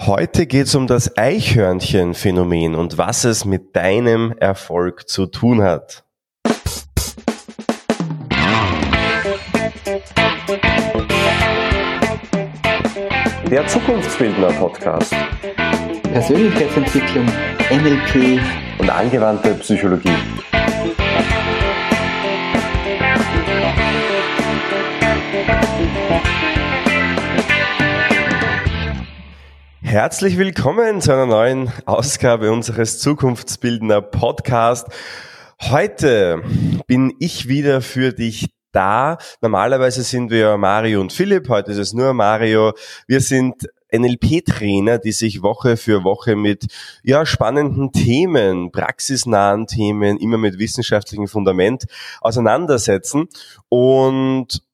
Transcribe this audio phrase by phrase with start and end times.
[0.00, 6.04] Heute geht es um das Eichhörnchen-Phänomen und was es mit deinem Erfolg zu tun hat.
[13.50, 15.12] Der Zukunftsbildner Podcast.
[16.12, 17.26] Persönlichkeitsentwicklung,
[17.68, 18.40] NLP
[18.78, 20.14] und angewandte Psychologie.
[29.88, 34.86] Herzlich willkommen zu einer neuen Ausgabe unseres Zukunftsbildner Podcast.
[35.62, 36.42] Heute
[36.86, 39.16] bin ich wieder für dich da.
[39.40, 42.74] Normalerweise sind wir Mario und Philipp, heute ist es nur Mario.
[43.06, 46.66] Wir sind NLP-Trainer, die sich Woche für Woche mit
[47.02, 51.86] ja, spannenden Themen, praxisnahen Themen, immer mit wissenschaftlichem Fundament
[52.20, 53.28] auseinandersetzen.
[53.70, 54.67] Und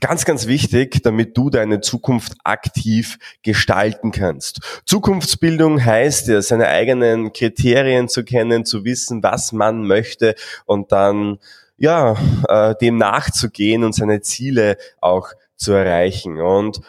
[0.00, 4.58] Ganz, ganz wichtig, damit du deine Zukunft aktiv gestalten kannst.
[4.84, 10.34] Zukunftsbildung heißt ja, seine eigenen Kriterien zu kennen, zu wissen, was man möchte
[10.66, 11.38] und dann
[11.78, 12.16] ja
[12.48, 16.40] äh, dem nachzugehen und seine Ziele auch zu erreichen.
[16.40, 16.80] Und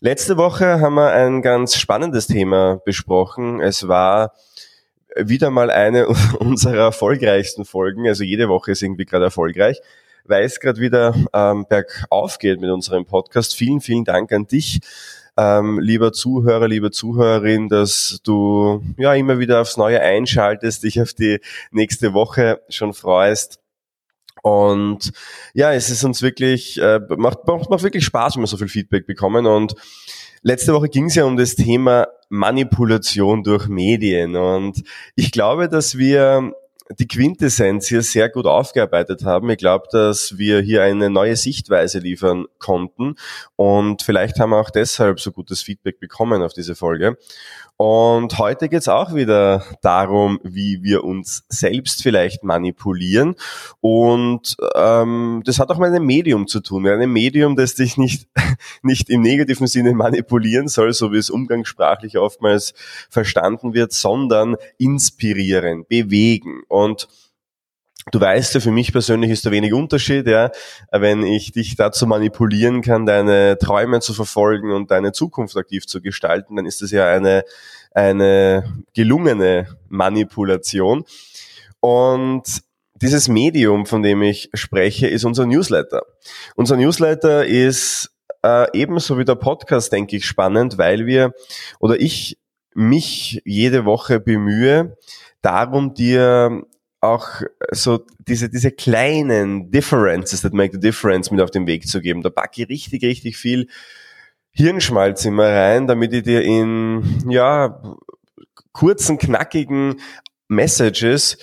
[0.00, 3.60] letzte Woche haben wir ein ganz spannendes Thema besprochen.
[3.60, 4.32] Es war
[5.14, 8.08] wieder mal eine unserer erfolgreichsten Folgen.
[8.08, 9.82] Also jede Woche ist irgendwie gerade erfolgreich
[10.28, 13.54] weil es gerade wieder ähm, bergauf geht mit unserem Podcast.
[13.54, 14.80] Vielen, vielen Dank an dich.
[15.38, 21.12] Ähm, lieber Zuhörer, liebe Zuhörerin, dass du ja immer wieder aufs Neue einschaltest, dich auf
[21.12, 23.60] die nächste Woche schon freust.
[24.42, 25.12] Und
[25.54, 28.68] ja, es ist uns wirklich, äh, macht, macht, macht wirklich Spaß, wenn wir so viel
[28.68, 29.44] Feedback bekommen.
[29.44, 29.74] Und
[30.42, 34.36] letzte Woche ging es ja um das Thema Manipulation durch Medien.
[34.36, 34.84] Und
[35.16, 36.52] ich glaube, dass wir
[36.98, 39.50] die Quintessenz hier sehr gut aufgearbeitet haben.
[39.50, 43.16] Ich glaube, dass wir hier eine neue Sichtweise liefern konnten
[43.56, 47.16] und vielleicht haben wir auch deshalb so gutes Feedback bekommen auf diese Folge.
[47.78, 53.34] Und heute geht's auch wieder darum, wie wir uns selbst vielleicht manipulieren.
[53.80, 56.84] Und ähm, das hat auch mit einem Medium zu tun.
[56.84, 58.28] Mit einem Medium, das dich nicht,
[58.82, 62.72] nicht im negativen Sinne manipulieren soll, so wie es umgangssprachlich oftmals
[63.10, 66.62] verstanden wird, sondern inspirieren, bewegen.
[66.76, 67.08] Und
[68.12, 70.52] Du weißt ja, für mich persönlich ist da wenig Unterschied, ja,
[70.92, 76.00] wenn ich dich dazu manipulieren kann, deine Träume zu verfolgen und deine Zukunft aktiv zu
[76.00, 77.42] gestalten, dann ist das ja eine,
[77.90, 81.04] eine gelungene Manipulation.
[81.80, 82.44] Und
[82.94, 86.02] dieses Medium, von dem ich spreche, ist unser Newsletter.
[86.54, 88.12] Unser Newsletter ist
[88.44, 91.34] äh, ebenso wie der Podcast, denke ich, spannend, weil wir
[91.80, 92.38] oder ich
[92.72, 94.96] mich jede Woche bemühe,
[95.46, 96.64] darum dir
[97.00, 97.28] auch
[97.70, 102.22] so diese, diese kleinen Differences that make the difference mit auf den Weg zu geben.
[102.22, 103.68] Da packe ich richtig, richtig viel
[104.50, 107.80] Hirnschmalz immer rein, damit ich dir in, ja,
[108.72, 110.00] kurzen, knackigen
[110.48, 111.38] Messages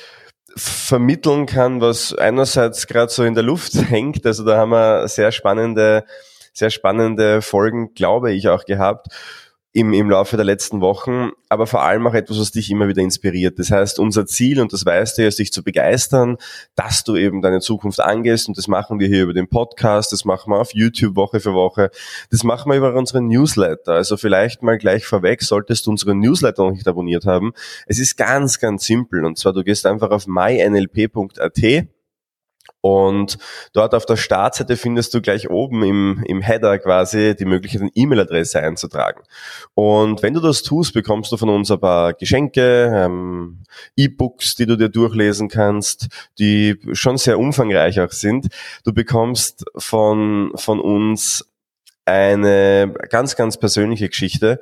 [0.57, 4.25] vermitteln kann, was einerseits gerade so in der Luft hängt.
[4.25, 6.03] Also da haben wir sehr spannende,
[6.51, 9.07] sehr spannende Folgen, glaube ich, auch gehabt
[9.73, 13.01] im, im Laufe der letzten Wochen, aber vor allem auch etwas, was dich immer wieder
[13.01, 13.57] inspiriert.
[13.57, 16.37] Das heißt, unser Ziel, und das weißt du, ist dich zu begeistern,
[16.75, 20.25] dass du eben deine Zukunft angehst und das machen wir hier über den Podcast, das
[20.25, 21.89] machen wir auf YouTube Woche für Woche,
[22.29, 23.93] das machen wir über unseren Newsletter.
[23.93, 27.53] Also vielleicht mal gleich vorweg, solltest du unseren Newsletter noch nicht abonniert haben.
[27.87, 31.87] Es ist ganz, ganz simpel und zwar du gehst einfach auf mynlp.at
[32.85, 33.37] und
[33.71, 37.91] dort auf der Startseite findest du gleich oben im, im Header quasi die Möglichkeit, eine
[37.95, 39.23] E-Mail-Adresse einzutragen.
[39.73, 43.63] Und wenn du das tust, bekommst du von uns ein paar Geschenke, ähm,
[43.95, 48.47] E-Books, die du dir durchlesen kannst, die schon sehr umfangreich auch sind.
[48.83, 51.49] Du bekommst von, von uns
[52.03, 54.59] eine ganz, ganz persönliche Geschichte,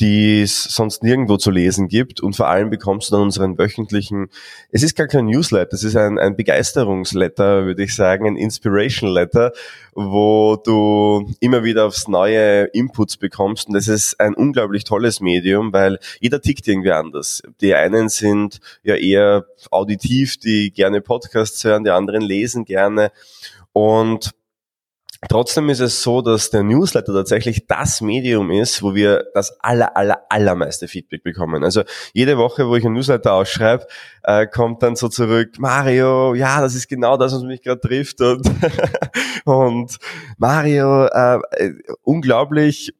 [0.00, 2.20] die es sonst nirgendwo zu lesen gibt.
[2.20, 4.28] Und vor allem bekommst du dann unseren wöchentlichen,
[4.70, 9.10] es ist gar kein Newsletter, es ist ein, ein Begeisterungsletter, würde ich sagen, ein Inspiration
[9.10, 9.52] Letter,
[9.94, 13.68] wo du immer wieder aufs neue Inputs bekommst.
[13.68, 17.42] Und das ist ein unglaublich tolles Medium, weil jeder tickt irgendwie anders.
[17.60, 23.10] Die einen sind ja eher auditiv, die gerne Podcasts hören, die anderen lesen gerne.
[23.72, 24.32] Und
[25.28, 29.96] Trotzdem ist es so, dass der Newsletter tatsächlich das Medium ist, wo wir das aller,
[29.96, 31.64] aller, allermeiste Feedback bekommen.
[31.64, 31.82] Also
[32.12, 33.86] jede Woche, wo ich ein Newsletter ausschreibe,
[34.24, 38.20] äh, kommt dann so zurück, Mario, ja, das ist genau das, was mich gerade trifft
[38.20, 38.46] und,
[39.44, 39.96] und
[40.36, 41.38] Mario, äh,
[42.02, 42.92] unglaublich,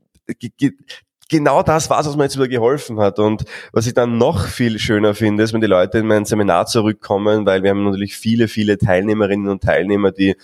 [1.29, 3.19] genau das war es, was mir jetzt wieder geholfen hat.
[3.19, 6.67] Und was ich dann noch viel schöner finde, ist, wenn die Leute in mein Seminar
[6.67, 10.37] zurückkommen, weil wir haben natürlich viele, viele Teilnehmerinnen und Teilnehmer, die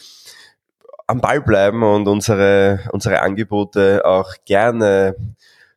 [1.13, 5.15] am Ball bleiben und unsere, unsere Angebote auch gerne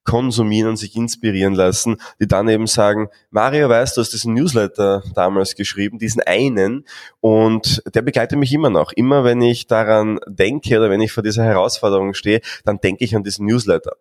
[0.05, 5.03] konsumieren und sich inspirieren lassen, die dann eben sagen, Mario, weißt du, hast diesen Newsletter
[5.13, 6.85] damals geschrieben, diesen einen,
[7.19, 8.93] und der begleitet mich immer noch.
[8.93, 13.15] Immer wenn ich daran denke oder wenn ich vor dieser Herausforderung stehe, dann denke ich
[13.15, 13.93] an diesen Newsletter.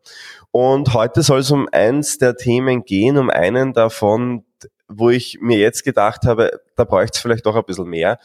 [0.53, 4.45] Und heute soll es um eins der Themen gehen, um einen davon,
[4.89, 8.19] wo ich mir jetzt gedacht habe, da bräuchte es vielleicht doch ein bisschen mehr.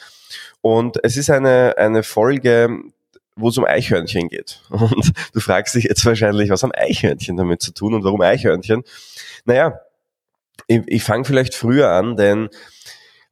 [0.61, 2.81] Und es ist eine, eine Folge,
[3.39, 4.61] wo es um Eichhörnchen geht.
[4.69, 8.83] Und du fragst dich jetzt wahrscheinlich, was haben Eichhörnchen damit zu tun und warum Eichhörnchen?
[9.45, 9.79] Naja,
[10.67, 12.49] ich, ich fange vielleicht früher an, denn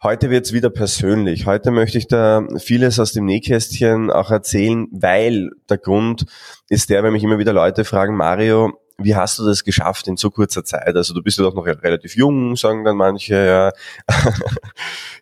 [0.02, 1.46] heute wird's wieder persönlich.
[1.46, 6.26] Heute möchte ich da vieles aus dem Nähkästchen auch erzählen, weil der Grund
[6.70, 10.18] ist der, wenn mich immer wieder Leute fragen, Mario, wie hast du das geschafft in
[10.18, 10.96] so kurzer Zeit?
[10.96, 13.72] Also du bist ja doch noch relativ jung, sagen dann manche, ja.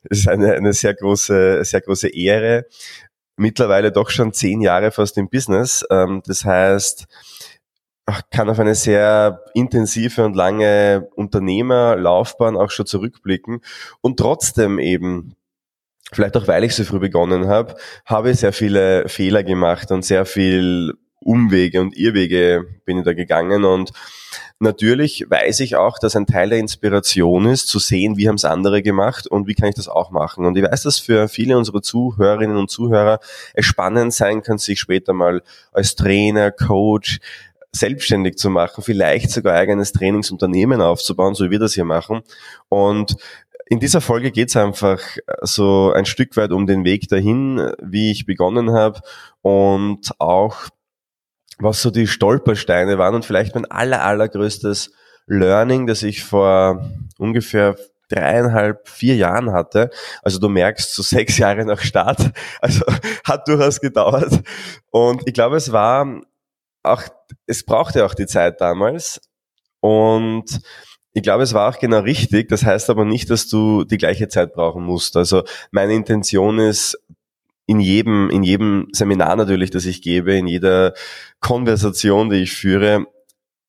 [0.09, 2.67] Es ist eine, eine sehr große, sehr große Ehre.
[3.37, 5.85] Mittlerweile doch schon zehn Jahre fast im Business.
[5.89, 7.05] Ähm, das heißt,
[8.31, 13.61] kann auf eine sehr intensive und lange Unternehmerlaufbahn auch schon zurückblicken
[14.01, 15.35] und trotzdem eben
[16.11, 20.05] vielleicht auch weil ich so früh begonnen habe, habe ich sehr viele Fehler gemacht und
[20.05, 23.91] sehr viel Umwege und Irrwege bin ich da gegangen und
[24.59, 28.45] natürlich weiß ich auch, dass ein Teil der Inspiration ist, zu sehen, wie haben es
[28.45, 30.45] andere gemacht und wie kann ich das auch machen.
[30.45, 33.19] Und ich weiß, dass für viele unserer Zuhörerinnen und Zuhörer
[33.53, 35.41] es spannend sein kann, sich später mal
[35.71, 37.19] als Trainer, Coach,
[37.71, 42.21] selbstständig zu machen, vielleicht sogar eigenes Trainingsunternehmen aufzubauen, so wie wir das hier machen.
[42.69, 43.17] Und
[43.67, 44.99] in dieser Folge geht es einfach
[45.41, 49.01] so ein Stück weit um den Weg dahin, wie ich begonnen habe
[49.41, 50.69] und auch
[51.59, 54.91] was so die Stolpersteine waren und vielleicht mein aller, allergrößtes
[55.27, 57.75] Learning, das ich vor ungefähr
[58.09, 59.89] dreieinhalb, vier Jahren hatte.
[60.21, 62.31] Also du merkst, so sechs Jahre nach Start.
[62.61, 62.85] Also
[63.23, 64.41] hat durchaus gedauert.
[64.91, 66.21] Und ich glaube, es war
[66.83, 67.03] auch,
[67.47, 69.21] es brauchte auch die Zeit damals.
[69.79, 70.61] Und
[71.13, 72.49] ich glaube, es war auch genau richtig.
[72.49, 75.15] Das heißt aber nicht, dass du die gleiche Zeit brauchen musst.
[75.15, 76.99] Also meine Intention ist,
[77.67, 80.93] in jedem, in jedem Seminar natürlich, das ich gebe, in jeder
[81.39, 83.07] Konversation, die ich führe,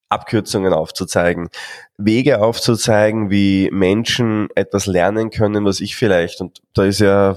[0.08, 1.48] Abkürzungen aufzuzeigen,
[1.96, 7.36] Wege aufzuzeigen, wie Menschen etwas lernen können, was ich vielleicht, und da ist ja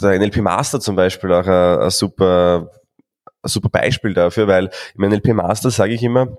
[0.00, 2.70] der NLP Master zum Beispiel auch ein, ein super,
[3.42, 6.38] ein super Beispiel dafür, weil im NLP Master sage ich immer,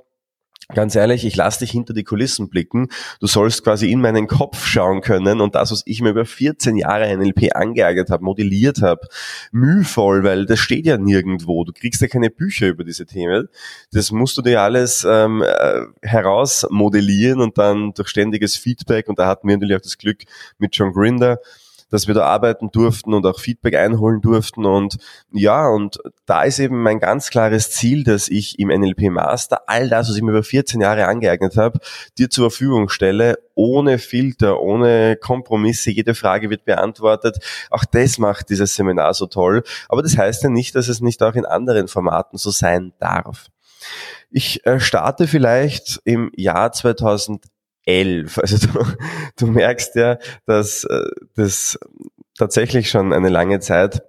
[0.74, 2.90] Ganz ehrlich, ich lasse dich hinter die Kulissen blicken.
[3.22, 6.76] Du sollst quasi in meinen Kopf schauen können und das, was ich mir über 14
[6.76, 9.08] Jahre NLP angeeignet habe, modelliert habe,
[9.54, 11.64] mühevoll, weil das steht ja nirgendwo.
[11.64, 13.48] Du kriegst ja keine Bücher über diese Themen.
[13.94, 19.08] Das musst du dir alles ähm, äh, herausmodellieren und dann durch ständiges Feedback.
[19.08, 20.24] Und da hatten wir natürlich auch das Glück
[20.58, 21.40] mit John Grinder,
[21.90, 24.66] dass wir da arbeiten durften und auch Feedback einholen durften.
[24.66, 24.98] Und
[25.32, 29.90] ja, und da ist eben mein ganz klares Ziel, dass ich im NLP Master all
[29.90, 31.80] das, was ich mir über 14 Jahre angeeignet habe,
[32.18, 35.92] dir zur Verfügung stelle, ohne Filter, ohne Kompromisse.
[35.92, 37.38] Jede Frage wird beantwortet.
[37.70, 39.64] Auch das macht dieses Seminar so toll.
[39.90, 43.48] Aber das heißt ja nicht, dass es nicht auch in anderen Formaten so sein darf.
[44.30, 47.46] Ich äh, starte vielleicht im Jahr 2000
[47.88, 48.38] elf.
[48.38, 48.86] Also du,
[49.38, 51.80] du merkst ja, dass äh, das
[52.38, 54.04] tatsächlich schon eine lange Zeit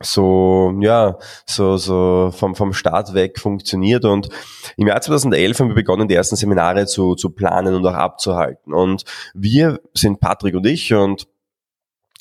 [0.00, 4.04] so, ja, so, so vom, vom Start weg funktioniert.
[4.04, 4.28] Und
[4.76, 8.72] im Jahr 2011 haben wir begonnen, die ersten Seminare zu, zu planen und auch abzuhalten.
[8.72, 11.26] Und wir sind Patrick und ich und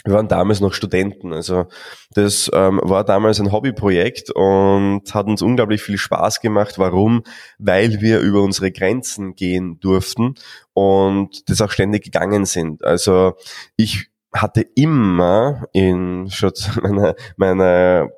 [0.08, 1.34] wir waren damals noch Studenten.
[1.34, 1.66] Also
[2.12, 6.80] das ähm, war damals ein Hobbyprojekt und hat uns unglaublich viel Spaß gemacht.
[6.80, 7.24] Warum?
[7.60, 10.36] Weil wir über unsere Grenzen gehen durften
[10.74, 12.86] und das auch ständig gegangen sind.
[12.86, 13.34] Also
[13.76, 18.10] ich hatte immer in schon meiner, meiner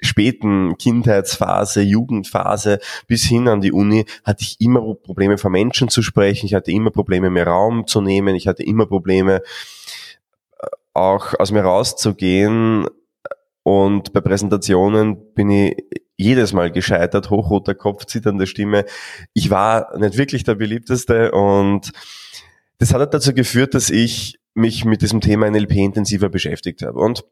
[0.00, 6.02] späten Kindheitsphase, Jugendphase bis hin an die Uni hatte ich immer Probleme vor Menschen zu
[6.02, 9.42] sprechen, ich hatte immer Probleme mehr Raum zu nehmen, ich hatte immer Probleme
[10.96, 12.86] auch aus mir rauszugehen.
[13.62, 15.76] Und bei Präsentationen bin ich
[16.16, 18.84] jedes Mal gescheitert, hochroter Kopf, zitternde Stimme.
[19.34, 21.92] Ich war nicht wirklich der beliebteste und
[22.78, 26.98] das hat dazu geführt, dass ich mich mit diesem Thema NLP intensiver beschäftigt habe.
[26.98, 27.24] Und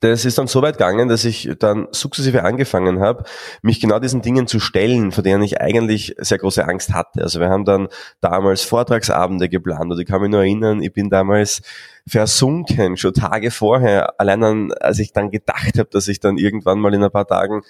[0.00, 3.24] das ist dann so weit gegangen, dass ich dann sukzessive angefangen habe,
[3.62, 7.22] mich genau diesen Dingen zu stellen, vor denen ich eigentlich sehr große Angst hatte.
[7.22, 7.88] Also wir haben dann
[8.20, 11.62] damals Vortragsabende geplant und ich kann mich nur erinnern, ich bin damals
[12.06, 16.80] versunken, schon Tage vorher, allein dann, als ich dann gedacht habe, dass ich dann irgendwann
[16.80, 17.62] mal in ein paar Tagen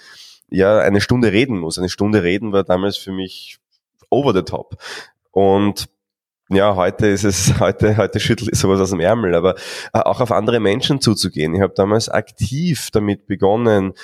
[0.48, 1.78] ja eine Stunde reden muss.
[1.78, 3.58] Eine Stunde reden war damals für mich
[4.10, 4.76] over the top.
[5.30, 5.88] Und
[6.54, 9.54] ja, heute ist es, heute, heute schüttelt sowas aus dem Ärmel, aber
[9.92, 11.54] äh, auch auf andere Menschen zuzugehen.
[11.54, 13.94] Ich habe damals aktiv damit begonnen,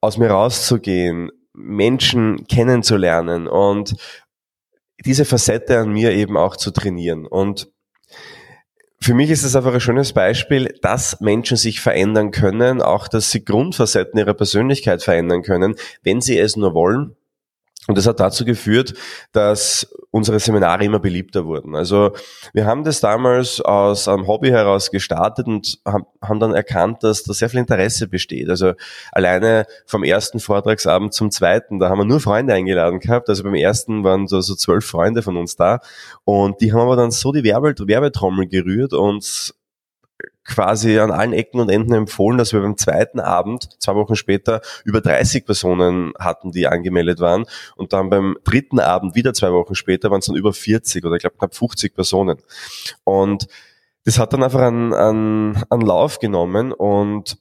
[0.00, 3.96] aus mir rauszugehen, Menschen kennenzulernen und
[5.04, 7.26] diese Facette an mir eben auch zu trainieren.
[7.26, 7.70] Und
[9.00, 13.30] für mich ist es einfach ein schönes Beispiel, dass Menschen sich verändern können, auch dass
[13.30, 17.16] sie Grundfacetten ihrer Persönlichkeit verändern können, wenn sie es nur wollen
[17.86, 18.94] und das hat dazu geführt,
[19.32, 21.74] dass unsere Seminare immer beliebter wurden.
[21.74, 22.12] Also
[22.54, 27.34] wir haben das damals aus einem Hobby heraus gestartet und haben dann erkannt, dass da
[27.34, 28.48] sehr viel Interesse besteht.
[28.48, 28.72] Also
[29.12, 33.28] alleine vom ersten Vortragsabend zum zweiten, da haben wir nur Freunde eingeladen gehabt.
[33.28, 35.80] Also beim ersten waren so, so zwölf Freunde von uns da
[36.24, 39.54] und die haben aber dann so die Werbetrommel gerührt und
[40.44, 44.60] quasi an allen Ecken und Enden empfohlen, dass wir beim zweiten Abend, zwei Wochen später,
[44.84, 47.46] über 30 Personen hatten, die angemeldet waren.
[47.76, 51.16] Und dann beim dritten Abend, wieder zwei Wochen später, waren es dann über 40 oder
[51.16, 52.38] ich glaube knapp 50 Personen.
[53.04, 53.46] Und
[54.04, 57.38] das hat dann einfach einen, einen, einen Lauf genommen und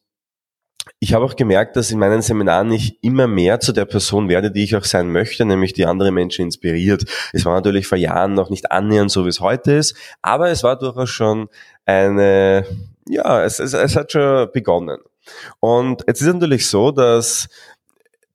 [1.00, 4.51] ich habe auch gemerkt, dass in meinen Seminaren ich immer mehr zu der Person werde,
[4.51, 7.03] die ich auch sein möchte, nämlich die andere Menschen inspiriert.
[7.31, 10.63] Es war natürlich vor Jahren noch nicht annähernd so, wie es heute ist, aber es
[10.63, 11.50] war durchaus schon
[11.86, 12.65] eine,
[13.07, 15.00] ja, es, es, es hat schon begonnen.
[15.60, 17.48] Und jetzt ist natürlich so, dass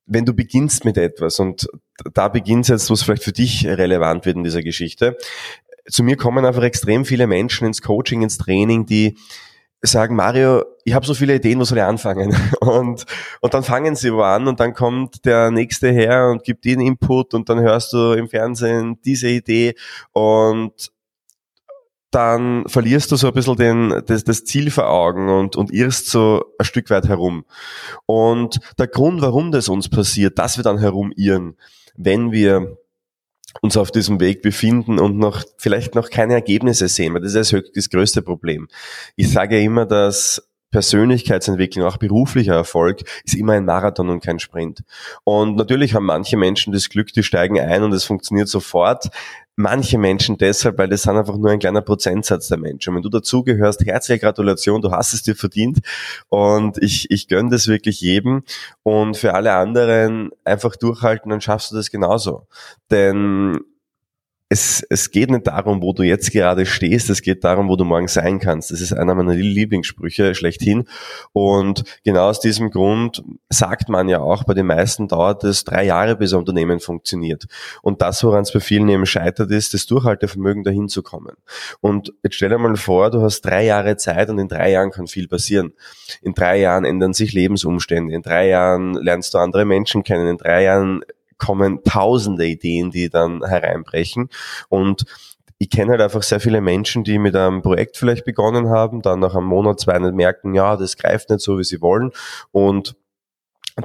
[0.07, 1.69] wenn du beginnst mit etwas und
[2.15, 5.17] da beginnt jetzt, was vielleicht für dich relevant wird in dieser Geschichte,
[5.87, 9.17] zu mir kommen einfach extrem viele Menschen ins Coaching, ins Training, die
[9.81, 12.35] sagen, Mario, ich habe so viele Ideen, wo soll ich anfangen?
[12.61, 13.05] Und,
[13.41, 16.81] und dann fangen sie wo an und dann kommt der Nächste her und gibt den
[16.81, 19.75] Input und dann hörst du im Fernsehen diese Idee
[20.13, 20.91] und
[22.11, 26.09] dann verlierst du so ein bisschen den, das, das Ziel vor Augen und, und irrst
[26.09, 27.45] so ein Stück weit herum.
[28.07, 31.57] Und der Grund, warum das uns passiert, dass wir dann herumirren,
[31.97, 32.79] wenn wir
[33.61, 37.53] uns auf diesem Weg befinden und noch vielleicht noch keine Ergebnisse sehen, weil das ist
[37.53, 38.69] das, das größte Problem.
[39.17, 44.83] Ich sage immer, dass Persönlichkeitsentwicklung, auch beruflicher Erfolg, ist immer ein Marathon und kein Sprint.
[45.25, 49.09] Und natürlich haben manche Menschen das Glück, die steigen ein und es funktioniert sofort.
[49.57, 52.95] Manche Menschen deshalb, weil das sind einfach nur ein kleiner Prozentsatz der Menschen.
[52.95, 55.81] wenn du dazugehörst, herzliche Gratulation, du hast es dir verdient
[56.29, 58.45] und ich, ich gönne das wirklich jedem.
[58.85, 62.47] Und für alle anderen einfach durchhalten, dann schaffst du das genauso.
[62.91, 63.59] Denn
[64.51, 67.85] es, es geht nicht darum, wo du jetzt gerade stehst, es geht darum, wo du
[67.85, 68.71] morgen sein kannst.
[68.71, 70.85] Das ist einer meiner Lieblingssprüche schlechthin.
[71.33, 75.85] Und genau aus diesem Grund sagt man ja auch, bei den meisten dauert es drei
[75.85, 77.47] Jahre, bis ein Unternehmen funktioniert.
[77.83, 81.37] Und das, woran es bei vielen eben scheitert, ist das Durchhaltevermögen, dahin zu kommen.
[81.81, 84.91] Und jetzt stell dir mal vor, du hast drei Jahre Zeit und in drei Jahren
[84.91, 85.75] kann viel passieren.
[86.23, 88.15] In drei Jahren ändern sich Lebensumstände.
[88.15, 90.27] In drei Jahren lernst du andere Menschen kennen.
[90.27, 91.03] In drei Jahren
[91.39, 94.29] kommen tausende Ideen, die dann hereinbrechen.
[94.69, 95.05] Und
[95.59, 99.21] ich kenne halt einfach sehr viele Menschen, die mit einem Projekt vielleicht begonnen haben, dann
[99.21, 102.13] nach einem Monat, zwei nicht merken, ja, das greift nicht so, wie sie wollen
[102.53, 102.97] und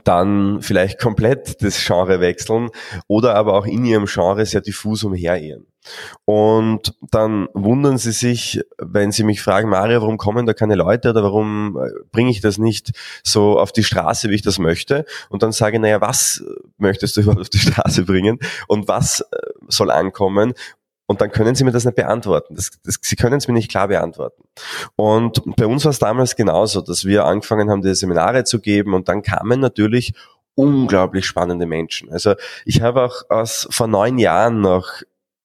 [0.04, 2.70] dann vielleicht komplett das Genre wechseln
[3.08, 5.68] oder aber auch in ihrem Genre sehr diffus umherirren.
[6.26, 11.10] Und dann wundern sie sich, wenn sie mich fragen, Mario, warum kommen da keine Leute
[11.10, 12.92] oder warum äh, bringe ich das nicht
[13.24, 15.06] so auf die Straße, wie ich das möchte?
[15.30, 16.44] Und dann sage ich, naja, was
[16.78, 19.26] möchtest du überhaupt auf die Straße bringen und was äh,
[19.68, 20.54] soll ankommen?
[21.06, 22.56] Und dann können Sie mir das nicht beantworten.
[22.56, 24.44] Das, das, Sie können es mir nicht klar beantworten.
[24.96, 28.94] Und bei uns war es damals genauso, dass wir angefangen haben, diese Seminare zu geben
[28.94, 30.14] und dann kamen natürlich
[30.56, 32.12] unglaublich spannende Menschen.
[32.12, 32.36] Also
[32.66, 35.02] ich habe auch aus vor neun Jahren noch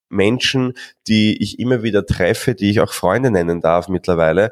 [0.08, 0.74] Menschen,
[1.06, 4.50] die ich immer wieder treffe, die ich auch Freunde nennen darf mittlerweile,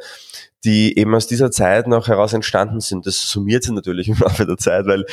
[0.65, 3.07] die eben aus dieser Zeit noch heraus entstanden sind.
[3.07, 5.05] Das summiert sich natürlich im Laufe der Zeit, weil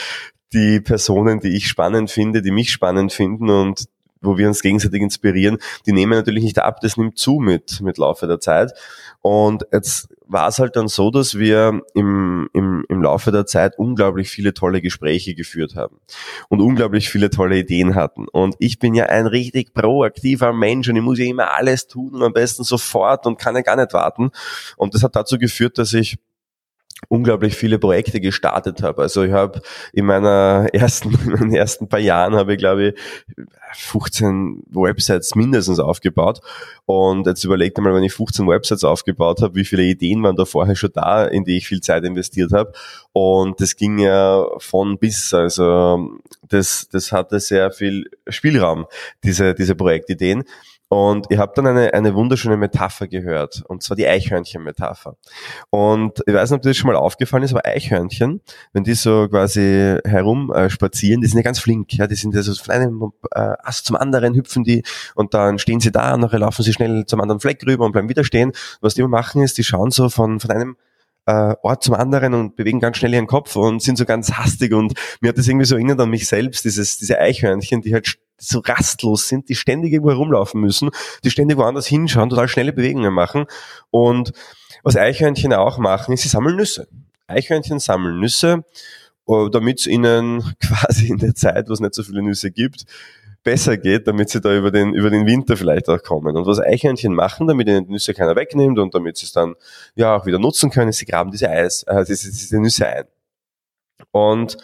[0.54, 3.86] die Personen, die ich spannend finde, die mich spannend finden und
[4.22, 7.98] wo wir uns gegenseitig inspirieren, die nehmen natürlich nicht ab, das nimmt zu mit, mit
[7.98, 8.72] Laufe der Zeit.
[9.22, 13.78] Und jetzt war es halt dann so, dass wir im, im, im Laufe der Zeit
[13.78, 16.00] unglaublich viele tolle Gespräche geführt haben
[16.50, 18.28] und unglaublich viele tolle Ideen hatten.
[18.28, 22.16] Und ich bin ja ein richtig proaktiver Mensch und ich muss ja immer alles tun
[22.16, 24.32] und am besten sofort und kann ja gar nicht warten.
[24.78, 26.18] Und das hat dazu geführt, dass ich
[27.10, 29.02] unglaublich viele Projekte gestartet habe.
[29.02, 32.96] Also ich habe in meiner ersten, in den ersten paar Jahren habe ich glaube ich
[33.76, 36.42] 15 Websites mindestens aufgebaut.
[36.86, 40.46] Und jetzt überlegt mal, wenn ich 15 Websites aufgebaut habe, wie viele Ideen waren da
[40.46, 42.74] vorher schon da, in die ich viel Zeit investiert habe.
[43.14, 45.34] Und das ging ja von bis.
[45.34, 48.86] Also das, das hatte sehr viel Spielraum,
[49.24, 50.44] diese, diese Projektideen.
[50.94, 55.18] Und ich habe dann eine, eine wunderschöne Metapher gehört, und zwar die Eichhörnchen-Metapher.
[55.72, 58.42] Und ich weiß nicht, ob dir das schon mal aufgefallen ist, aber Eichhörnchen,
[58.74, 62.44] wenn die so quasi herum äh, die sind ja ganz flink, ja, die sind ja
[62.44, 64.84] so von einem äh, Ast zum anderen hüpfen die
[65.16, 67.94] und dann stehen sie da und nachher laufen sie schnell zum anderen Fleck rüber und
[67.94, 68.52] bleiben wieder stehen.
[68.80, 70.78] Was die immer machen ist, die schauen so von, von einem
[71.26, 74.74] äh, Ort zum anderen und bewegen ganz schnell ihren Kopf und sind so ganz hastig
[74.74, 78.18] und mir hat das irgendwie so erinnert an mich selbst, dieses, diese Eichhörnchen, die halt
[78.38, 80.90] so rastlos sind, die ständig irgendwo herumlaufen müssen,
[81.24, 83.46] die ständig woanders hinschauen, total schnelle Bewegungen machen
[83.90, 84.34] und
[84.84, 86.88] was Eichhörnchen auch machen, ist, sie sammeln Nüsse.
[87.28, 88.66] Eichhörnchen sammeln Nüsse,
[89.28, 92.86] äh, damit es ihnen quasi in der Zeit, wo es nicht so viele Nüsse gibt,
[93.44, 96.36] besser geht, damit sie da über den, über den Winter vielleicht auch kommen.
[96.36, 99.56] Und was Eichhörnchen machen, damit ihnen die Nüsse keiner wegnimmt und damit sie es dann
[99.96, 103.06] ja auch wieder nutzen können, sie graben diese Eis, äh, diese, diese Nüsse ein.
[104.12, 104.58] Und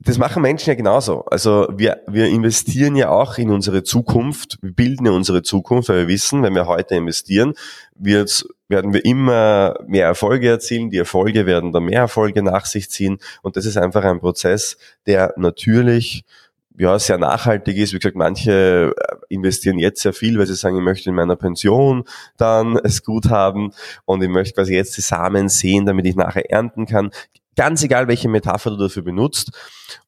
[0.00, 1.24] das machen Menschen ja genauso.
[1.26, 6.00] Also wir, wir investieren ja auch in unsere Zukunft, wir bilden ja unsere Zukunft, weil
[6.00, 7.54] wir wissen, wenn wir heute investieren,
[7.94, 12.90] wird, werden wir immer mehr Erfolge erzielen, die Erfolge werden dann mehr Erfolge nach sich
[12.90, 16.24] ziehen und das ist einfach ein Prozess, der natürlich
[16.76, 17.92] ja, sehr nachhaltig ist.
[17.92, 21.36] Wie gesagt, manche äh, investieren jetzt sehr viel, weil sie sagen, ich möchte in meiner
[21.36, 22.04] Pension
[22.36, 23.72] dann es gut haben
[24.04, 27.10] und ich möchte quasi jetzt die Samen sehen, damit ich nachher ernten kann.
[27.56, 29.52] Ganz egal, welche Metapher du dafür benutzt.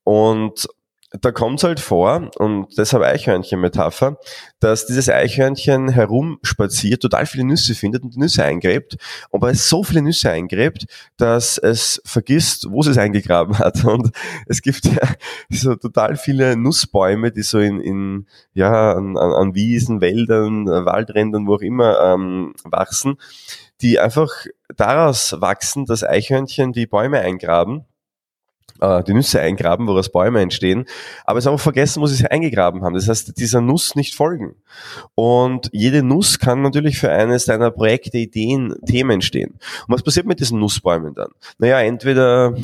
[0.02, 0.68] Und
[1.12, 4.18] da kommt es halt vor, und deshalb Eichhörnchen-Metapher,
[4.58, 8.96] dass dieses Eichhörnchen herumspaziert, total viele Nüsse findet und die Nüsse eingräbt,
[9.30, 10.86] aber es so viele Nüsse eingräbt,
[11.16, 13.84] dass es vergisst, wo es es eingegraben hat.
[13.84, 14.10] Und
[14.46, 15.08] es gibt ja
[15.48, 21.54] so total viele Nussbäume, die so in, in ja, an, an Wiesen, Wäldern, Waldrändern, wo
[21.54, 23.16] auch immer ähm, wachsen,
[23.80, 24.30] die einfach
[24.74, 27.84] daraus wachsen, dass Eichhörnchen die Bäume eingraben
[28.80, 30.86] äh, die Nüsse eingraben, woraus Bäume entstehen,
[31.24, 32.94] aber es haben auch vergessen, wo sie sich eingegraben haben.
[32.94, 34.56] Das heißt, dieser Nuss nicht folgen.
[35.14, 39.58] Und jede Nuss kann natürlich für eines deiner Projekte, Ideen, Themen stehen.
[39.86, 41.30] Und was passiert mit diesen Nussbäumen dann?
[41.58, 42.54] Naja, entweder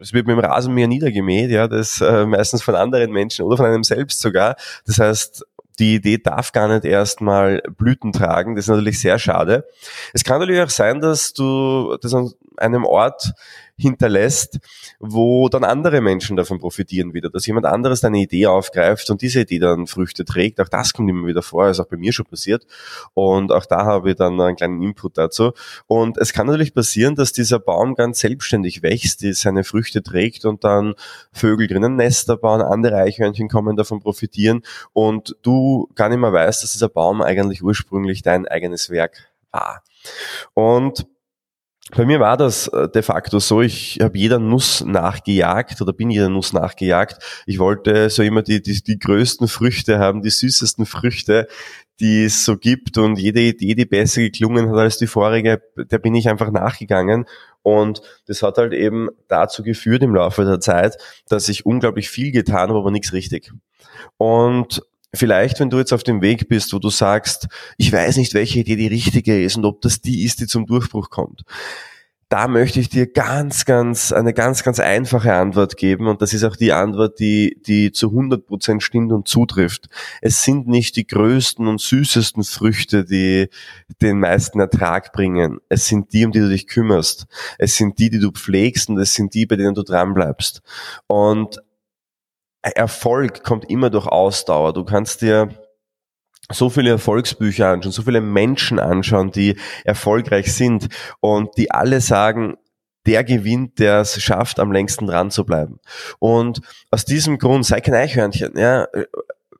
[0.00, 3.66] es wird mit dem Rasenmäher niedergemäht, ja, das äh, meistens von anderen Menschen oder von
[3.66, 4.56] einem selbst sogar.
[4.86, 5.44] Das heißt,
[5.78, 8.56] die Idee darf gar nicht erstmal Blüten tragen.
[8.56, 9.64] Das ist natürlich sehr schade.
[10.12, 13.32] Es kann natürlich auch sein, dass du das an einem Ort
[13.78, 14.58] hinterlässt,
[14.98, 19.40] wo dann andere Menschen davon profitieren wieder, dass jemand anderes deine Idee aufgreift und diese
[19.40, 20.60] Idee dann Früchte trägt.
[20.60, 22.66] Auch das kommt immer wieder vor, ist auch bei mir schon passiert.
[23.14, 25.52] Und auch da habe ich dann einen kleinen Input dazu.
[25.86, 30.44] Und es kann natürlich passieren, dass dieser Baum ganz selbstständig wächst, die seine Früchte trägt
[30.44, 30.94] und dann
[31.32, 36.62] Vögel drinnen Nester bauen, andere Eichhörnchen kommen davon profitieren und du gar nicht mehr weißt,
[36.62, 39.82] dass dieser Baum eigentlich ursprünglich dein eigenes Werk war.
[40.54, 41.06] Und
[41.96, 46.10] bei mir war das äh, de facto so, ich habe jeder Nuss nachgejagt oder bin
[46.10, 47.22] jeder Nuss nachgejagt.
[47.46, 51.48] Ich wollte so immer die, die, die größten Früchte haben, die süßesten Früchte,
[52.00, 55.98] die es so gibt und jede Idee, die besser geklungen hat als die vorige, der
[55.98, 57.24] bin ich einfach nachgegangen
[57.62, 60.96] und das hat halt eben dazu geführt im Laufe der Zeit,
[61.28, 63.52] dass ich unglaublich viel getan habe, aber nichts richtig.
[64.16, 64.82] Und
[65.14, 68.60] Vielleicht, wenn du jetzt auf dem Weg bist, wo du sagst, ich weiß nicht, welche
[68.60, 71.44] Idee die richtige ist und ob das die ist, die zum Durchbruch kommt.
[72.30, 76.44] Da möchte ich dir ganz, ganz, eine ganz, ganz einfache Antwort geben und das ist
[76.44, 79.88] auch die Antwort, die, die zu 100 Prozent stimmt und zutrifft.
[80.20, 83.48] Es sind nicht die größten und süßesten Früchte, die
[84.02, 85.58] den meisten Ertrag bringen.
[85.70, 87.26] Es sind die, um die du dich kümmerst.
[87.56, 90.60] Es sind die, die du pflegst und es sind die, bei denen du dranbleibst.
[91.06, 91.62] Und
[92.76, 94.72] Erfolg kommt immer durch Ausdauer.
[94.72, 95.48] Du kannst dir
[96.50, 100.88] so viele Erfolgsbücher anschauen, so viele Menschen anschauen, die erfolgreich sind
[101.20, 102.56] und die alle sagen,
[103.06, 105.78] der gewinnt, der es schafft, am längsten dran zu bleiben.
[106.18, 108.86] Und aus diesem Grund, sei kein Eichhörnchen, ja,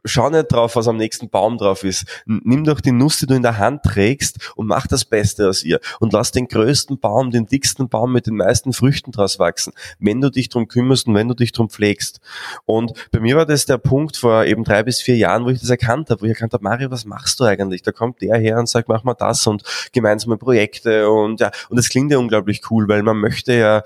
[0.04, 2.04] schau nicht drauf, was am nächsten Baum drauf ist.
[2.26, 5.62] Nimm doch die Nuss, die du in der Hand trägst und mach das Beste aus
[5.62, 5.80] ihr.
[6.00, 10.20] Und lass den größten Baum, den dicksten Baum mit den meisten Früchten draus wachsen, wenn
[10.20, 12.20] du dich drum kümmerst und wenn du dich drum pflegst.
[12.64, 15.60] Und bei mir war das der Punkt vor eben drei bis vier Jahren, wo ich
[15.60, 17.82] das erkannt habe, wo ich erkannt habe, Mario, was machst du eigentlich?
[17.82, 21.76] Da kommt der her und sagt, mach mal das und gemeinsame Projekte und ja, und
[21.76, 23.82] das klingt ja unglaublich cool, weil man möchte ja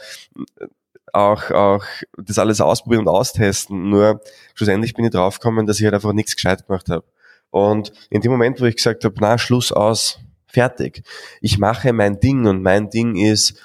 [1.13, 1.85] auch, auch
[2.17, 3.91] das alles ausprobieren und austesten.
[3.91, 4.21] Nur
[4.55, 7.05] schlussendlich bin ich draufgekommen, dass ich halt einfach nichts gescheit gemacht habe.
[7.51, 11.03] Und in dem Moment, wo ich gesagt habe, na, Schluss aus, fertig.
[11.41, 13.61] Ich mache mein Ding und mein Ding ist,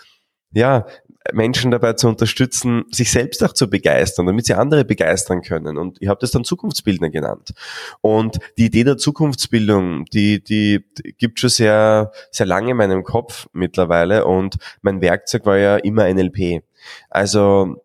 [0.52, 0.86] ja,
[1.34, 5.78] Menschen dabei zu unterstützen, sich selbst auch zu begeistern, damit sie andere begeistern können.
[5.78, 7.54] Und ich habe das dann Zukunftsbildner genannt.
[8.02, 13.04] Und die Idee der Zukunftsbildung, die, die, die gibt schon sehr, sehr lange in meinem
[13.04, 14.26] Kopf mittlerweile.
[14.26, 16.64] Und mein Werkzeug war ja immer NLP.
[17.10, 17.84] Also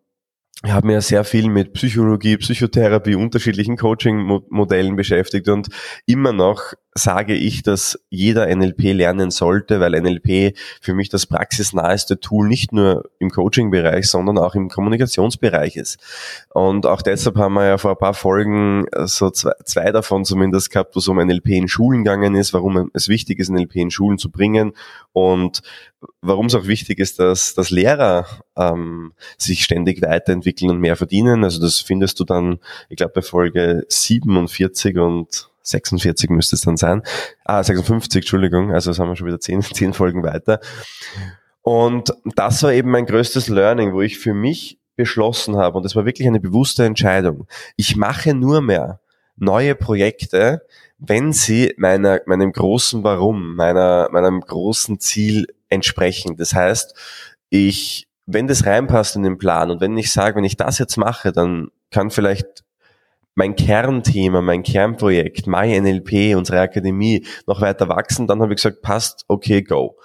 [0.65, 5.67] ich habe mir sehr viel mit Psychologie, Psychotherapie, unterschiedlichen Coaching-Modellen beschäftigt und
[6.05, 12.19] immer noch sage ich, dass jeder NLP lernen sollte, weil NLP für mich das praxisnaheste
[12.19, 15.97] Tool nicht nur im Coaching-Bereich, sondern auch im Kommunikationsbereich ist.
[16.53, 20.69] Und auch deshalb haben wir ja vor ein paar Folgen so zwei, zwei davon zumindest
[20.69, 23.91] gehabt, wo es um NLP in Schulen gegangen ist, warum es wichtig ist, NLP in
[23.91, 24.73] Schulen zu bringen
[25.13, 25.61] und
[26.21, 28.25] warum es auch wichtig ist, dass, dass Lehrer
[28.55, 31.43] ähm, sich ständig weiterentwickeln und mehr verdienen.
[31.43, 36.77] Also das findest du dann, ich glaube, bei Folge 47 und 46 müsste es dann
[36.77, 37.01] sein.
[37.45, 38.73] Ah, 56, Entschuldigung.
[38.73, 40.59] Also haben wir schon wieder zehn, zehn Folgen weiter.
[41.61, 45.95] Und das war eben mein größtes Learning, wo ich für mich beschlossen habe, und das
[45.95, 47.47] war wirklich eine bewusste Entscheidung.
[47.77, 48.99] Ich mache nur mehr
[49.35, 50.61] neue Projekte,
[50.99, 56.37] wenn sie meiner, meinem großen Warum, meiner, meinem großen Ziel entsprechen.
[56.37, 56.93] Das heißt,
[57.49, 60.97] ich, wenn das reinpasst in den Plan und wenn ich sage, wenn ich das jetzt
[60.97, 62.63] mache, dann kann vielleicht
[63.35, 69.25] mein Kernthema, mein Kernprojekt, MyNLP, unsere Akademie noch weiter wachsen, dann habe ich gesagt, passt,
[69.27, 69.97] okay, go.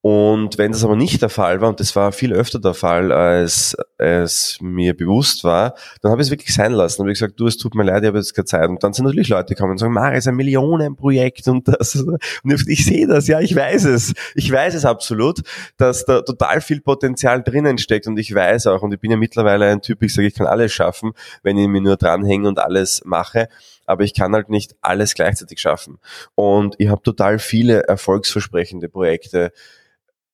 [0.00, 3.10] Und wenn das aber nicht der Fall war, und das war viel öfter der Fall,
[3.10, 6.98] als es mir bewusst war, dann habe ich es wirklich sein lassen.
[6.98, 8.68] Dann habe ich gesagt, du, es tut mir leid, ich habe jetzt keine Zeit.
[8.68, 11.96] Und dann sind natürlich Leute gekommen und sagen, Mari, es ist ein Millionenprojekt und das.
[11.96, 14.14] Und ich, ich sehe das, ja, ich weiß es.
[14.36, 15.40] Ich weiß es absolut,
[15.76, 18.06] dass da total viel Potenzial drinnen steckt.
[18.06, 20.46] Und ich weiß auch, und ich bin ja mittlerweile ein Typ, ich sage, ich kann
[20.46, 21.10] alles schaffen,
[21.42, 23.48] wenn ich mir nur dranhänge und alles mache
[23.88, 25.98] aber ich kann halt nicht alles gleichzeitig schaffen.
[26.34, 29.50] Und ich habe total viele erfolgsversprechende Projekte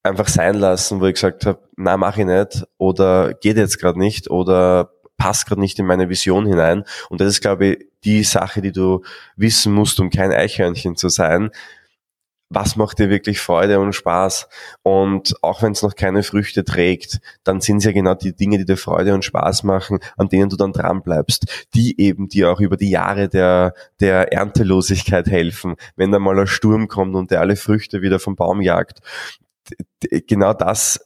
[0.04, 3.98] einfach sein lassen, wo ich gesagt habe, na mache ich nicht oder geht jetzt gerade
[3.98, 6.84] nicht oder passt gerade nicht in meine Vision hinein.
[7.08, 9.02] Und das ist, glaube ich, die Sache, die du
[9.36, 11.50] wissen musst, um kein Eichhörnchen zu sein.
[12.50, 14.48] Was macht dir wirklich Freude und Spaß?
[14.82, 18.58] Und auch wenn es noch keine Früchte trägt, dann sind es ja genau die Dinge,
[18.58, 22.52] die dir Freude und Spaß machen, an denen du dann dran bleibst, die eben dir
[22.52, 27.30] auch über die Jahre der, der Erntelosigkeit helfen, wenn da mal ein Sturm kommt und
[27.30, 29.00] der alle Früchte wieder vom Baum jagt
[30.26, 31.00] genau das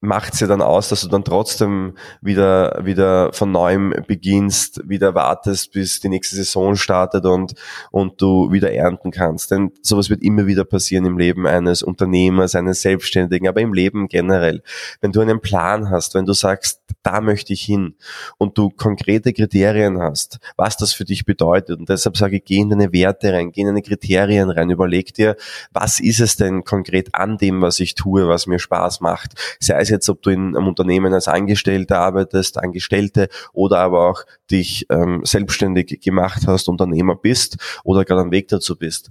[0.00, 5.14] macht es ja dann aus, dass du dann trotzdem wieder, wieder von neuem beginnst, wieder
[5.14, 7.54] wartest, bis die nächste Saison startet und,
[7.90, 9.50] und du wieder ernten kannst.
[9.50, 14.08] Denn sowas wird immer wieder passieren im Leben eines Unternehmers, eines Selbstständigen, aber im Leben
[14.08, 14.62] generell.
[15.00, 17.94] Wenn du einen Plan hast, wenn du sagst, da möchte ich hin
[18.36, 22.58] und du konkrete Kriterien hast, was das für dich bedeutet und deshalb sage ich, geh
[22.58, 25.36] in deine Werte rein, geh in deine Kriterien rein, überleg dir,
[25.72, 29.32] was ist es denn konkret an dem, was ich tue, was mir Spaß macht.
[29.58, 34.24] Sei es jetzt, ob du in einem Unternehmen als Angestellter arbeitest, Angestellte oder aber auch
[34.50, 39.10] dich ähm, selbstständig gemacht hast, Unternehmer bist oder gerade am Weg dazu bist.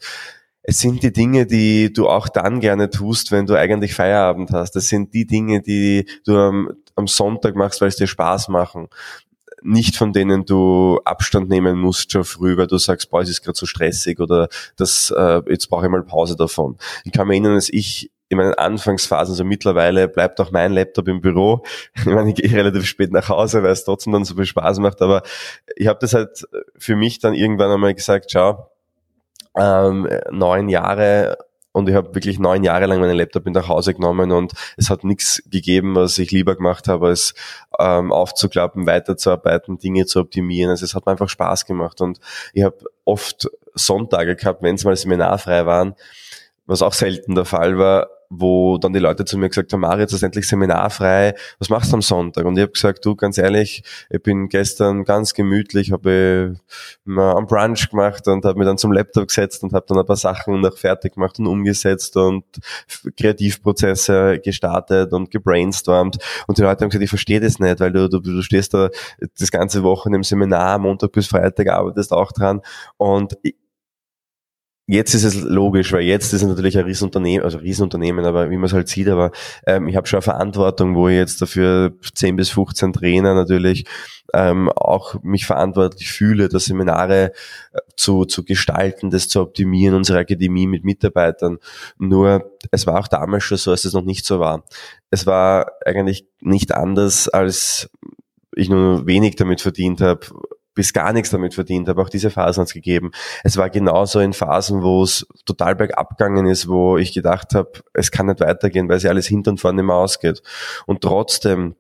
[0.68, 4.76] Es sind die Dinge, die du auch dann gerne tust, wenn du eigentlich Feierabend hast.
[4.76, 8.88] Es sind die Dinge, die du am, am Sonntag machst, weil es dir Spaß machen
[9.66, 13.42] nicht von denen du Abstand nehmen musst schon früh, weil du sagst, boah, es ist
[13.42, 16.78] gerade so stressig oder das, äh, jetzt brauche ich mal Pause davon.
[17.04, 21.08] Ich kann mir erinnern, dass ich in meinen Anfangsphasen, also mittlerweile bleibt auch mein Laptop
[21.08, 21.64] im Büro.
[21.96, 24.80] Ich meine, ich gehe relativ spät nach Hause, weil es trotzdem dann so viel Spaß
[24.80, 25.24] macht, aber
[25.76, 26.46] ich habe das halt
[26.78, 28.70] für mich dann irgendwann einmal gesagt, schau,
[29.58, 31.38] ähm, neun Jahre
[31.76, 34.90] und ich habe wirklich neun Jahre lang meinen Laptop mit nach Hause genommen und es
[34.90, 37.34] hat nichts gegeben, was ich lieber gemacht habe, als
[37.78, 40.70] ähm, aufzuklappen, weiterzuarbeiten, Dinge zu optimieren.
[40.70, 42.20] Also es hat mir einfach Spaß gemacht und
[42.54, 45.96] ich habe oft Sonntage gehabt, wenn es mal seminarfrei waren,
[46.66, 50.02] was auch selten der Fall war, wo dann die Leute zu mir gesagt haben, Mario,
[50.02, 52.46] jetzt ist endlich seminarfrei, was machst du am Sonntag?
[52.46, 56.56] Und ich habe gesagt, du, ganz ehrlich, ich bin gestern ganz gemütlich, habe
[57.04, 60.06] mal am Brunch gemacht und habe mir dann zum Laptop gesetzt und habe dann ein
[60.06, 62.44] paar Sachen noch fertig gemacht und umgesetzt und
[63.18, 66.18] Kreativprozesse gestartet und gebrainstormt.
[66.48, 68.90] Und die Leute haben gesagt, ich verstehe das nicht, weil du, du, du stehst da
[69.40, 72.62] das ganze Wochen im Seminar, Montag bis Freitag arbeitest auch dran
[72.98, 73.56] und ich,
[74.88, 78.58] Jetzt ist es logisch, weil jetzt ist es natürlich ein Riesenunternehmen, also Riesenunternehmen, aber wie
[78.58, 79.32] man es halt sieht, aber
[79.66, 83.86] ähm, ich habe schon eine Verantwortung, wo ich jetzt dafür 10 bis 15 Trainer natürlich
[84.36, 87.32] ähm, auch mich verantwortlich fühle, das Seminare
[87.74, 91.58] äh, zu, zu gestalten, das zu optimieren, unsere Akademie mit Mitarbeitern.
[91.98, 94.66] Nur es war auch damals schon so, als es noch nicht so war.
[95.10, 97.90] Es war eigentlich nicht anders, als
[98.56, 100.28] ich nur wenig damit verdient habe,
[100.76, 102.02] bis gar nichts damit verdient habe.
[102.02, 103.12] Auch diese Phasen hat es gegeben.
[103.44, 107.72] Es war genauso in Phasen, wo es total bergab gegangen ist, wo ich gedacht habe,
[107.94, 110.44] es kann nicht weitergehen, weil sich alles hinten und vorne immer ausgeht.
[110.86, 111.76] Und trotzdem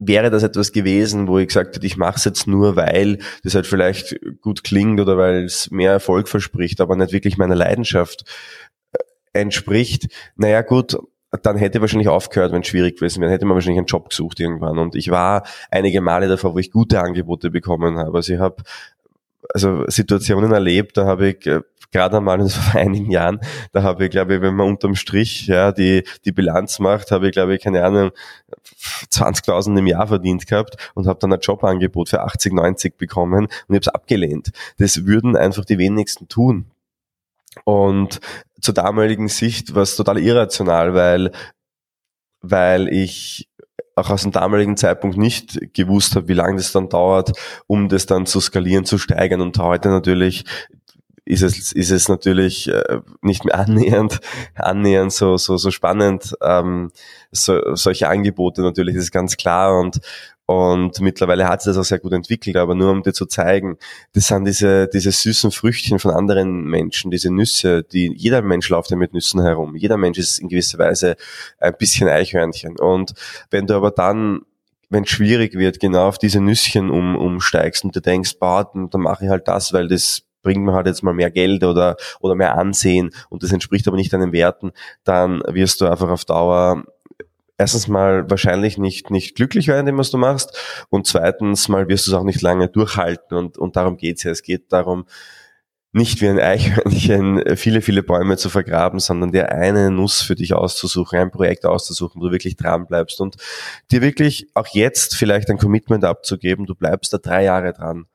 [0.00, 3.54] wäre das etwas gewesen, wo ich gesagt hätte, ich mache es jetzt nur, weil das
[3.54, 8.24] halt vielleicht gut klingt oder weil es mehr Erfolg verspricht, aber nicht wirklich meiner Leidenschaft
[8.92, 8.98] äh,
[9.34, 10.08] entspricht.
[10.36, 10.96] Naja gut,
[11.42, 14.10] dann hätte ich wahrscheinlich aufgehört, wenn es schwierig gewesen wäre, hätte man wahrscheinlich einen Job
[14.10, 14.78] gesucht irgendwann.
[14.78, 18.16] Und ich war einige Male davor, wo ich gute Angebote bekommen habe.
[18.16, 18.62] Also ich habe
[19.54, 21.60] also Situationen erlebt, da habe ich äh,
[21.92, 23.40] gerade einmal vor einigen Jahren,
[23.72, 27.26] da habe ich, glaube ich, wenn man unterm Strich ja die, die Bilanz macht, habe
[27.26, 28.10] ich, glaube ich, keine Ahnung,
[29.10, 33.50] 20.000 im Jahr verdient gehabt und habe dann ein Jobangebot für 80, 90 bekommen und
[33.68, 34.50] ich habe es abgelehnt.
[34.78, 36.66] Das würden einfach die wenigsten tun.
[37.64, 38.20] Und
[38.60, 41.32] zur damaligen Sicht war es total irrational, weil,
[42.40, 43.48] weil ich
[43.96, 47.32] auch aus dem damaligen Zeitpunkt nicht gewusst habe, wie lange das dann dauert,
[47.66, 49.40] um das dann zu skalieren, zu steigern.
[49.40, 50.44] Und heute natürlich
[51.24, 54.20] ist es, ist es natürlich äh, nicht mehr annähernd,
[54.54, 56.36] annähernd so, so, so spannend.
[56.42, 56.90] Ähm,
[57.30, 59.78] so, solche Angebote natürlich, das ist ganz klar.
[59.78, 60.00] Und,
[60.50, 63.76] und mittlerweile hat sich das auch sehr gut entwickelt, aber nur um dir zu zeigen,
[64.14, 68.90] das sind diese, diese süßen Früchtchen von anderen Menschen, diese Nüsse, die, jeder Mensch läuft
[68.90, 69.76] ja mit Nüssen herum.
[69.76, 71.14] Jeder Mensch ist in gewisser Weise
[71.60, 72.80] ein bisschen Eichhörnchen.
[72.80, 73.14] Und
[73.52, 74.40] wenn du aber dann
[74.88, 78.90] wenn es schwierig wird, genau auf diese Nüsschen um, umsteigst und du denkst, boah, dann,
[78.90, 81.96] dann mache ich halt das, weil das bringt mir halt jetzt mal mehr Geld oder,
[82.18, 84.72] oder mehr Ansehen und das entspricht aber nicht deinen Werten,
[85.04, 86.82] dann wirst du einfach auf Dauer
[87.60, 90.56] erstens mal wahrscheinlich nicht, nicht glücklich werden, dem, was du machst.
[90.88, 93.36] Und zweitens mal wirst du es auch nicht lange durchhalten.
[93.36, 94.30] Und, und darum geht's ja.
[94.30, 95.04] Es geht darum,
[95.92, 100.54] nicht wie ein Eichhörnchen viele, viele Bäume zu vergraben, sondern dir eine Nuss für dich
[100.54, 103.36] auszusuchen, ein Projekt auszusuchen, wo du wirklich dran bleibst und
[103.90, 106.64] dir wirklich auch jetzt vielleicht ein Commitment abzugeben.
[106.64, 108.06] Du bleibst da drei Jahre dran.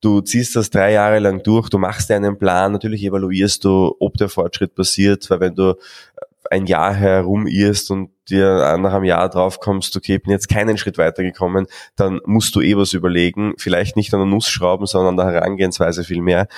[0.00, 3.94] Du ziehst das drei Jahre lang durch, du machst dir einen Plan, natürlich evaluierst du,
[4.00, 5.74] ob der Fortschritt passiert, weil wenn du
[6.50, 10.98] ein Jahr herumirrst und dir nach einem Jahr drauf kommst, okay, bin jetzt keinen Schritt
[10.98, 15.26] weitergekommen, dann musst du eh was überlegen, vielleicht nicht an der Nuss schrauben, sondern an
[15.26, 16.48] der Herangehensweise viel mehr.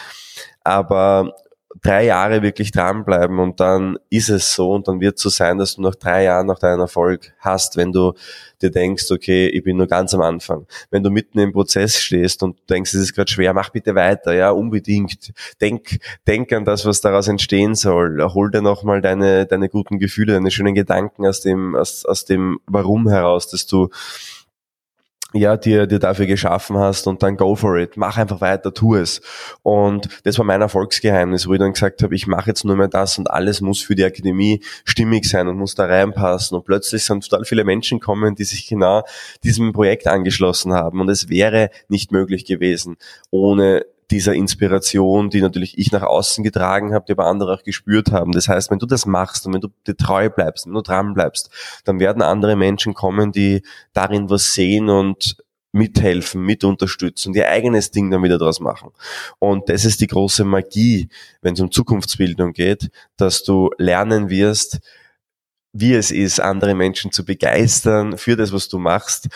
[0.63, 1.35] Aber
[1.83, 5.59] drei Jahre wirklich dranbleiben und dann ist es so und dann wird es so sein,
[5.59, 8.13] dass du nach drei Jahren noch deinen Erfolg hast, wenn du
[8.61, 10.67] dir denkst, okay, ich bin nur ganz am Anfang.
[10.91, 14.35] Wenn du mitten im Prozess stehst und denkst, es ist gerade schwer, mach bitte weiter,
[14.35, 15.33] ja, unbedingt.
[15.61, 18.21] Denk, denk an das, was daraus entstehen soll.
[18.35, 22.59] Hol dir nochmal deine, deine guten Gefühle, deine schönen Gedanken aus dem, aus, aus dem
[22.67, 23.91] Warum heraus, dass du
[25.33, 27.97] ja, dir, dir dafür geschaffen hast und dann go for it.
[27.97, 29.21] Mach einfach weiter, tu es.
[29.63, 32.89] Und das war mein Erfolgsgeheimnis, wo ich dann gesagt habe, ich mache jetzt nur mehr
[32.89, 36.57] das und alles muss für die Akademie stimmig sein und muss da reinpassen.
[36.57, 39.05] Und plötzlich sind total viele Menschen kommen, die sich genau
[39.45, 41.01] diesem Projekt angeschlossen haben.
[41.01, 42.97] Und es wäre nicht möglich gewesen,
[43.31, 48.11] ohne dieser Inspiration, die natürlich ich nach außen getragen habe, die aber andere auch gespürt
[48.13, 48.33] haben.
[48.33, 51.15] Das heißt, wenn du das machst und wenn du dir treu bleibst, wenn du dran
[51.15, 51.51] bleibst,
[51.85, 55.37] dann werden andere Menschen kommen, die darin was sehen und
[55.73, 58.91] mithelfen, mit unterstützen, ihr eigenes Ding dann wieder draus machen.
[59.39, 61.09] Und das ist die große Magie,
[61.43, 64.81] wenn es um Zukunftsbildung geht, dass du lernen wirst,
[65.73, 69.29] wie es ist, andere Menschen zu begeistern für das, was du machst,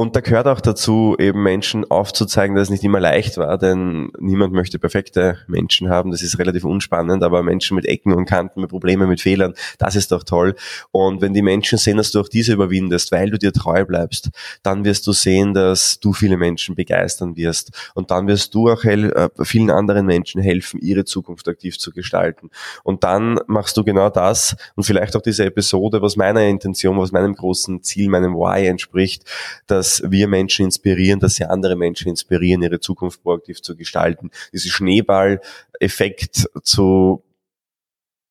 [0.00, 4.10] und da gehört auch dazu, eben Menschen aufzuzeigen, dass es nicht immer leicht war, denn
[4.18, 6.10] niemand möchte perfekte Menschen haben.
[6.10, 9.96] Das ist relativ unspannend, aber Menschen mit Ecken und Kanten, mit Problemen, mit Fehlern, das
[9.96, 10.54] ist doch toll.
[10.90, 14.30] Und wenn die Menschen sehen, dass du auch diese überwindest, weil du dir treu bleibst,
[14.62, 17.70] dann wirst du sehen, dass du viele Menschen begeistern wirst.
[17.94, 22.48] Und dann wirst du auch äh, vielen anderen Menschen helfen, ihre Zukunft aktiv zu gestalten.
[22.84, 27.12] Und dann machst du genau das und vielleicht auch diese Episode, was meiner Intention, was
[27.12, 29.24] meinem großen Ziel, meinem Why entspricht,
[29.66, 34.30] dass dass wir Menschen inspirieren, dass sie andere Menschen inspirieren, ihre Zukunft proaktiv zu gestalten.
[34.52, 37.24] Diesen Schneeball-Effekt zu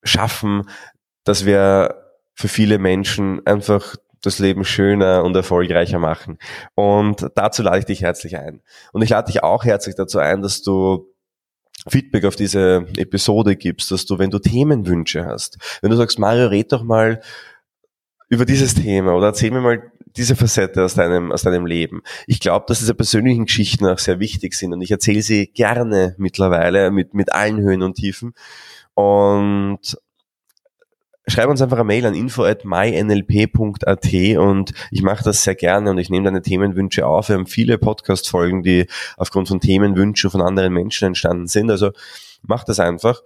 [0.04, 0.70] schaffen,
[1.24, 6.38] dass wir für viele Menschen einfach das Leben schöner und erfolgreicher machen.
[6.76, 8.62] Und dazu lade ich dich herzlich ein.
[8.92, 11.08] Und ich lade dich auch herzlich dazu ein, dass du
[11.88, 16.48] Feedback auf diese Episode gibst, dass du, wenn du Themenwünsche hast, wenn du sagst, Mario,
[16.48, 17.22] red doch mal
[18.30, 22.02] über dieses Thema oder erzähl mir mal diese Facette aus deinem, aus deinem Leben.
[22.28, 26.16] Ich glaube, dass diese persönlichen Geschichten auch sehr wichtig sind und ich erzähle sie gerne
[26.18, 28.34] mittlerweile mit, mit allen Höhen und Tiefen.
[28.94, 29.98] Und
[31.26, 35.92] schreib uns einfach eine Mail an info at mynlp.at und ich mache das sehr gerne
[35.92, 37.30] und ich nehme deine Themenwünsche auf.
[37.30, 41.72] Wir haben viele Podcast-Folgen, die aufgrund von Themenwünschen von anderen Menschen entstanden sind.
[41.72, 41.92] Also
[42.42, 43.22] mach das einfach.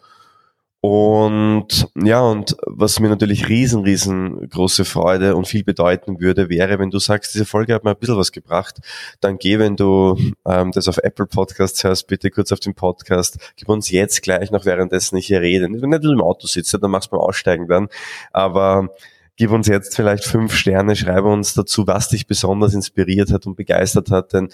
[0.86, 6.90] Und ja, und was mir natürlich riesen, riesengroße Freude und viel bedeuten würde, wäre, wenn
[6.90, 8.82] du sagst, diese Folge hat mir ein bisschen was gebracht,
[9.22, 13.38] dann geh, wenn du ähm, das auf Apple Podcasts hörst, bitte kurz auf den Podcast,
[13.56, 15.70] gib uns jetzt gleich noch währenddessen ich hier rede.
[15.72, 17.88] Wenn du im Auto sitzt, dann machst du mal Aussteigen dann.
[18.34, 18.90] Aber
[19.38, 23.56] gib uns jetzt vielleicht fünf Sterne, schreibe uns dazu, was dich besonders inspiriert hat und
[23.56, 24.50] begeistert hat, denn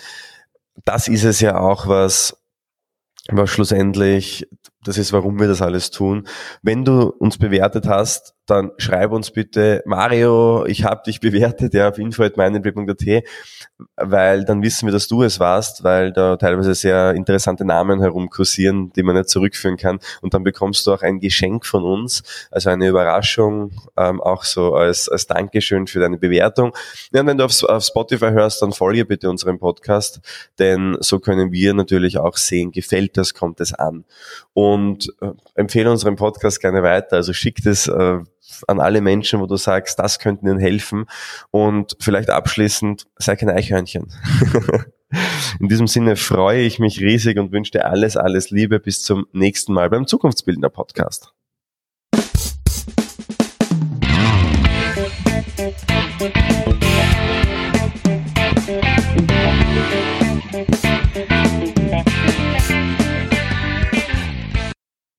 [0.86, 2.39] das ist es ja auch, was,
[3.32, 4.48] was schlussendlich
[4.84, 6.28] das ist, warum wir das alles tun.
[6.62, 11.90] Wenn du uns bewertet hast, dann schreib uns bitte, Mario, ich habe dich bewertet, ja,
[11.90, 13.24] auf info.meinenblick.at,
[13.96, 18.92] weil dann wissen wir, dass du es warst, weil da teilweise sehr interessante Namen herumkursieren,
[18.94, 20.00] die man nicht zurückführen kann.
[20.22, 24.74] Und dann bekommst du auch ein Geschenk von uns, also eine Überraschung, ähm, auch so
[24.74, 26.74] als, als Dankeschön für deine Bewertung.
[27.14, 30.22] Ja, und wenn du auf, auf Spotify hörst, dann folge bitte unserem Podcast,
[30.58, 34.06] denn so können wir natürlich auch sehen, gefällt das, kommt es an.
[34.54, 38.20] Und äh, empfehle unseren Podcast gerne weiter, also schickt es äh,
[38.68, 41.06] an alle Menschen, wo du sagst, das könnte ihnen helfen
[41.52, 44.08] und vielleicht abschließend, sei kein Eichhörnchen.
[45.60, 49.26] In diesem Sinne freue ich mich riesig und wünsche dir alles, alles Liebe bis zum
[49.34, 51.34] nächsten Mal beim Zukunftsbildner Podcast.